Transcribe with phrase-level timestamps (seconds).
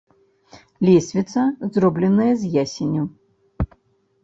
[0.89, 1.43] Лесвіца
[1.77, 3.03] зробленая з ясеню.